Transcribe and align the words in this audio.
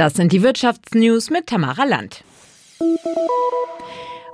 Das 0.00 0.14
sind 0.14 0.32
die 0.32 0.42
Wirtschaftsnews 0.42 1.28
mit 1.28 1.48
Tamara 1.48 1.84
Land. 1.84 2.24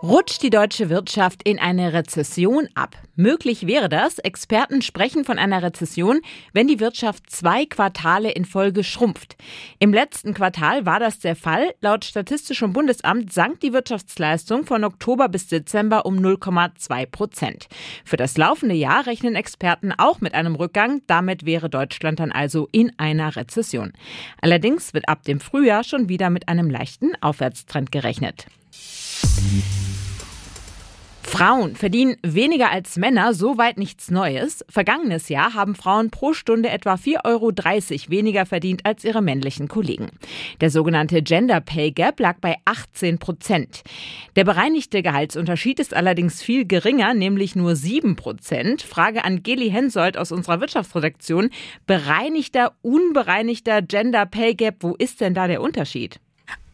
Rutscht 0.07 0.45
die 0.45 0.51
deutsche 0.51 0.89
Wirtschaft 0.89 1.43
in 1.43 1.59
eine 1.59 1.93
Rezession 1.93 2.69
ab? 2.77 2.95
Möglich 3.17 3.67
wäre 3.67 3.89
das. 3.89 4.21
Experten 4.21 4.81
sprechen 4.81 5.25
von 5.25 5.37
einer 5.37 5.65
Rezession, 5.65 6.21
wenn 6.53 6.69
die 6.69 6.79
Wirtschaft 6.79 7.29
zwei 7.29 7.67
Quartale 7.67 8.31
in 8.31 8.45
Folge 8.45 8.85
schrumpft. 8.85 9.37
Im 9.81 9.93
letzten 9.93 10.33
Quartal 10.33 10.87
war 10.87 11.01
das 11.01 11.19
der 11.19 11.35
Fall. 11.35 11.75
Laut 11.81 12.05
Statistischem 12.05 12.73
Bundesamt 12.73 13.33
sank 13.33 13.59
die 13.59 13.73
Wirtschaftsleistung 13.73 14.65
von 14.65 14.85
Oktober 14.85 15.29
bis 15.29 15.49
Dezember 15.49 16.07
um 16.07 16.19
0,2 16.19 17.07
Prozent. 17.07 17.67
Für 18.05 18.17
das 18.17 18.37
laufende 18.37 18.77
Jahr 18.77 19.07
rechnen 19.07 19.35
Experten 19.35 19.91
auch 19.91 20.21
mit 20.21 20.35
einem 20.35 20.55
Rückgang. 20.55 21.03
Damit 21.09 21.47
wäre 21.47 21.69
Deutschland 21.69 22.21
dann 22.21 22.31
also 22.31 22.69
in 22.71 22.97
einer 22.97 23.35
Rezession. 23.35 23.93
Allerdings 24.41 24.95
wird 24.95 25.09
ab 25.09 25.25
dem 25.25 25.41
Frühjahr 25.41 25.83
schon 25.83 26.09
wieder 26.09 26.31
mit 26.31 26.47
einem 26.47 26.71
leichten 26.71 27.21
Aufwärtstrend 27.21 27.91
gerechnet. 27.91 28.47
Frauen 31.27 31.75
verdienen 31.77 32.17
weniger 32.23 32.71
als 32.71 32.97
Männer, 32.97 33.35
soweit 33.35 33.77
nichts 33.77 34.11
Neues. 34.11 34.65
Vergangenes 34.71 35.29
Jahr 35.29 35.53
haben 35.53 35.75
Frauen 35.75 36.11
pro 36.11 36.33
Stunde 36.33 36.71
etwa 36.71 36.95
4,30 36.95 37.25
Euro 37.25 37.53
weniger 38.11 38.47
verdient 38.47 38.87
als 38.87 39.05
ihre 39.05 39.21
männlichen 39.21 39.69
Kollegen. 39.69 40.09
Der 40.61 40.71
sogenannte 40.71 41.23
Gender 41.23 41.61
Pay 41.61 41.91
Gap 41.91 42.21
lag 42.21 42.39
bei 42.41 42.57
18 42.65 43.19
Prozent. 43.19 43.83
Der 44.37 44.45
bereinigte 44.45 45.03
Gehaltsunterschied 45.03 45.81
ist 45.81 45.93
allerdings 45.93 46.43
viel 46.43 46.65
geringer, 46.65 47.13
nämlich 47.13 47.55
nur 47.55 47.77
7 47.77 48.17
Prozent. 48.17 48.81
Frage 48.81 49.25
an 49.25 49.43
Geli 49.43 49.69
Hensoldt 49.69 50.17
aus 50.17 50.33
unserer 50.33 50.61
Wirtschaftsredaktion. 50.61 51.51
Bereinigter, 51.87 52.73
unbereinigter 52.81 53.83
Gender 53.83 54.25
Pay 54.25 54.55
Gap, 54.55 54.77
wo 54.81 54.95
ist 54.95 55.21
denn 55.21 55.35
da 55.35 55.49
der 55.49 55.61
Unterschied? 55.61 56.19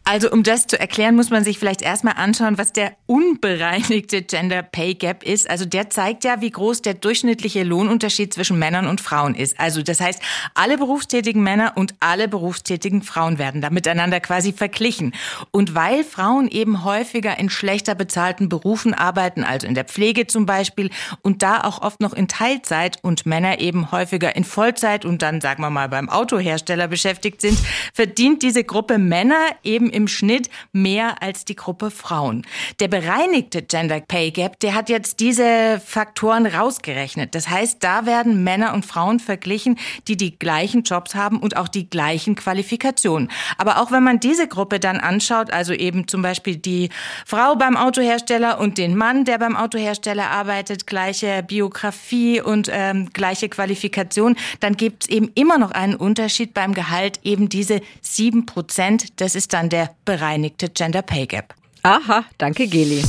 Also 0.05 0.29
um 0.31 0.43
das 0.43 0.67
zu 0.67 0.77
erklären, 0.77 1.15
muss 1.15 1.29
man 1.29 1.45
sich 1.45 1.57
vielleicht 1.57 1.81
erstmal 1.81 2.15
anschauen, 2.17 2.57
was 2.57 2.73
der 2.73 2.91
unbereinigte 3.13 4.23
Gender 4.23 4.63
Pay 4.63 4.95
Gap 4.95 5.21
ist. 5.21 5.47
Also 5.47 5.65
der 5.65 5.91
zeigt 5.91 6.23
ja, 6.23 6.41
wie 6.41 6.49
groß 6.49 6.81
der 6.81 6.95
durchschnittliche 6.95 7.61
Lohnunterschied 7.61 8.33
zwischen 8.33 8.57
Männern 8.57 8.87
und 8.87 9.01
Frauen 9.01 9.35
ist. 9.35 9.59
Also 9.59 9.83
das 9.83 10.01
heißt, 10.01 10.19
alle 10.55 10.79
berufstätigen 10.79 11.43
Männer 11.43 11.73
und 11.75 11.93
alle 11.99 12.27
berufstätigen 12.27 13.03
Frauen 13.03 13.37
werden 13.37 13.61
da 13.61 13.69
miteinander 13.69 14.19
quasi 14.19 14.51
verglichen. 14.51 15.13
Und 15.51 15.75
weil 15.75 16.03
Frauen 16.03 16.47
eben 16.47 16.83
häufiger 16.83 17.37
in 17.37 17.51
schlechter 17.51 17.93
bezahlten 17.93 18.49
Berufen 18.49 18.95
arbeiten, 18.95 19.43
also 19.43 19.67
in 19.67 19.75
der 19.75 19.85
Pflege 19.85 20.25
zum 20.25 20.47
Beispiel, 20.47 20.89
und 21.21 21.43
da 21.43 21.65
auch 21.65 21.83
oft 21.83 22.01
noch 22.01 22.13
in 22.13 22.27
Teilzeit 22.27 22.97
und 23.03 23.27
Männer 23.27 23.59
eben 23.59 23.91
häufiger 23.91 24.35
in 24.35 24.43
Vollzeit 24.43 25.05
und 25.05 25.21
dann 25.21 25.39
sagen 25.39 25.61
wir 25.61 25.69
mal 25.69 25.87
beim 25.87 26.09
Autohersteller 26.09 26.87
beschäftigt 26.87 27.41
sind, 27.41 27.59
verdient 27.93 28.41
diese 28.41 28.63
Gruppe 28.63 28.97
Männer 28.97 29.45
eben 29.63 29.91
im 29.91 30.07
Schnitt 30.07 30.49
mehr 30.71 31.21
als 31.21 31.45
die 31.45 31.55
Gruppe 31.55 31.91
Frauen. 31.91 32.41
Der 32.79 33.02
bereinigte 33.03 33.61
Gender 33.61 33.99
Pay 33.99 34.31
Gap, 34.31 34.59
der 34.59 34.73
hat 34.73 34.89
jetzt 34.89 35.19
diese 35.19 35.79
Faktoren 35.85 36.47
rausgerechnet. 36.47 37.35
Das 37.35 37.49
heißt, 37.49 37.83
da 37.83 38.05
werden 38.05 38.43
Männer 38.43 38.73
und 38.73 38.85
Frauen 38.85 39.19
verglichen, 39.19 39.77
die 40.07 40.17
die 40.17 40.39
gleichen 40.39 40.81
Jobs 40.81 41.13
haben 41.13 41.39
und 41.39 41.55
auch 41.55 41.67
die 41.67 41.87
gleichen 41.89 42.35
Qualifikationen. 42.35 43.29
Aber 43.59 43.79
auch 43.81 43.91
wenn 43.91 44.03
man 44.03 44.19
diese 44.19 44.47
Gruppe 44.47 44.79
dann 44.79 44.97
anschaut, 44.97 45.51
also 45.51 45.73
eben 45.73 46.07
zum 46.07 46.23
Beispiel 46.23 46.55
die 46.55 46.89
Frau 47.25 47.55
beim 47.55 47.77
Autohersteller 47.77 48.59
und 48.59 48.79
den 48.79 48.95
Mann, 48.95 49.25
der 49.25 49.37
beim 49.37 49.55
Autohersteller 49.55 50.31
arbeitet, 50.31 50.87
gleiche 50.87 51.43
Biografie 51.43 52.41
und 52.41 52.69
ähm, 52.71 53.09
gleiche 53.13 53.47
Qualifikation, 53.47 54.35
dann 54.59 54.75
gibt 54.75 55.03
es 55.03 55.09
eben 55.09 55.29
immer 55.35 55.59
noch 55.59 55.71
einen 55.71 55.95
Unterschied 55.95 56.55
beim 56.55 56.73
Gehalt, 56.73 57.19
eben 57.23 57.47
diese 57.47 57.81
sieben 58.01 58.47
Prozent. 58.47 59.21
Das 59.21 59.35
ist 59.35 59.53
dann 59.53 59.69
der 59.69 59.83
der 59.83 59.95
bereinigte 60.05 60.69
Gender 60.69 61.01
Pay 61.01 61.27
Gap. 61.27 61.55
Aha, 61.83 62.23
danke 62.39 62.63
Geli. 62.67 63.03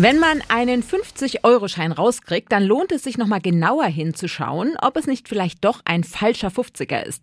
Wenn 0.00 0.20
man 0.20 0.40
einen 0.46 0.84
50-Euro-Schein 0.84 1.90
rauskriegt, 1.90 2.52
dann 2.52 2.62
lohnt 2.62 2.92
es 2.92 3.02
sich 3.02 3.18
nochmal 3.18 3.40
genauer 3.40 3.86
hinzuschauen, 3.86 4.76
ob 4.80 4.96
es 4.96 5.08
nicht 5.08 5.28
vielleicht 5.28 5.64
doch 5.64 5.80
ein 5.84 6.04
falscher 6.04 6.50
50er 6.50 7.02
ist. 7.02 7.20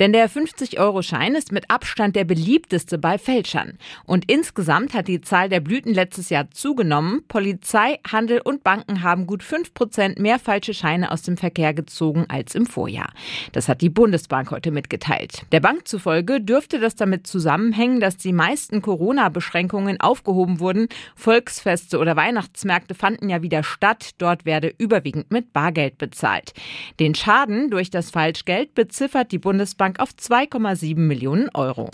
Denn 0.00 0.12
der 0.12 0.28
50-Euro-Schein 0.28 1.34
ist 1.34 1.50
mit 1.50 1.70
Abstand 1.70 2.16
der 2.16 2.24
beliebteste 2.24 2.98
bei 2.98 3.16
Fälschern. 3.16 3.78
Und 4.04 4.30
insgesamt 4.30 4.92
hat 4.92 5.08
die 5.08 5.22
Zahl 5.22 5.48
der 5.48 5.60
Blüten 5.60 5.94
letztes 5.94 6.28
Jahr 6.28 6.50
zugenommen. 6.50 7.22
Polizei, 7.26 8.00
Handel 8.06 8.42
und 8.42 8.62
Banken 8.64 9.02
haben 9.02 9.26
gut 9.26 9.42
5 9.42 9.72
Prozent 9.72 10.18
mehr 10.18 10.38
falsche 10.38 10.74
Scheine 10.74 11.12
aus 11.12 11.22
dem 11.22 11.38
Verkehr 11.38 11.72
gezogen 11.72 12.26
als 12.28 12.54
im 12.54 12.66
Vorjahr. 12.66 13.14
Das 13.52 13.66
hat 13.66 13.80
die 13.80 13.88
Bundesbank 13.88 14.50
heute 14.50 14.72
mitgeteilt. 14.72 15.46
Der 15.52 15.60
Bank 15.60 15.88
zufolge 15.88 16.42
dürfte 16.42 16.80
das 16.80 16.96
damit 16.96 17.26
zusammenhängen, 17.26 17.98
dass 17.98 18.18
die 18.18 18.34
meisten 18.34 18.82
Corona-Beschränkungen 18.82 20.02
aufgehoben 20.02 20.60
wurden, 20.60 20.88
Volksfeste 21.16 21.98
oder 21.98 22.09
oder 22.10 22.16
Weihnachtsmärkte 22.16 22.94
fanden 22.94 23.28
ja 23.28 23.40
wieder 23.40 23.62
statt. 23.62 24.10
Dort 24.18 24.44
werde 24.44 24.74
überwiegend 24.78 25.30
mit 25.30 25.52
Bargeld 25.52 25.96
bezahlt. 25.96 26.52
Den 26.98 27.14
Schaden 27.14 27.70
durch 27.70 27.90
das 27.90 28.10
Falschgeld 28.10 28.74
beziffert 28.74 29.30
die 29.30 29.38
Bundesbank 29.38 30.00
auf 30.00 30.10
2,7 30.10 30.96
Millionen 30.98 31.48
Euro. 31.54 31.90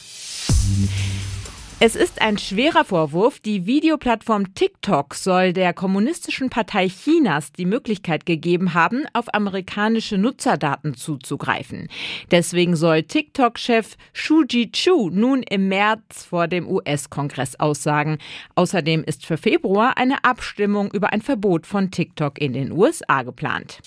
Es 1.78 1.94
ist 1.94 2.22
ein 2.22 2.38
schwerer 2.38 2.86
Vorwurf. 2.86 3.38
Die 3.40 3.66
Videoplattform 3.66 4.54
TikTok 4.54 5.14
soll 5.14 5.52
der 5.52 5.74
Kommunistischen 5.74 6.48
Partei 6.48 6.88
Chinas 6.88 7.52
die 7.52 7.66
Möglichkeit 7.66 8.24
gegeben 8.24 8.72
haben, 8.72 9.04
auf 9.12 9.34
amerikanische 9.34 10.16
Nutzerdaten 10.16 10.94
zuzugreifen. 10.94 11.88
Deswegen 12.30 12.76
soll 12.76 13.02
TikTok-Chef 13.02 13.98
Shu 14.14 14.44
Ji-chu 14.48 15.10
nun 15.10 15.42
im 15.42 15.68
März 15.68 16.24
vor 16.24 16.48
dem 16.48 16.66
US-Kongress 16.66 17.60
aussagen. 17.60 18.16
Außerdem 18.54 19.04
ist 19.04 19.26
für 19.26 19.36
Februar 19.36 19.98
eine 19.98 20.24
Abstimmung 20.24 20.90
über 20.92 21.12
ein 21.12 21.20
Verbot 21.20 21.66
von 21.66 21.90
TikTok 21.90 22.40
in 22.40 22.54
den 22.54 22.72
USA 22.72 23.22
geplant. 23.22 23.80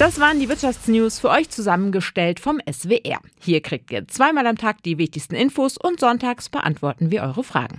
Das 0.00 0.18
waren 0.18 0.40
die 0.40 0.48
Wirtschaftsnews 0.48 1.18
für 1.18 1.28
euch 1.28 1.50
zusammengestellt 1.50 2.40
vom 2.40 2.58
SWR. 2.66 3.20
Hier 3.38 3.60
kriegt 3.60 3.90
ihr 3.90 4.08
zweimal 4.08 4.46
am 4.46 4.56
Tag 4.56 4.82
die 4.82 4.96
wichtigsten 4.96 5.34
Infos 5.34 5.76
und 5.76 6.00
sonntags 6.00 6.48
beantworten 6.48 7.10
wir 7.10 7.22
eure 7.22 7.44
Fragen. 7.44 7.78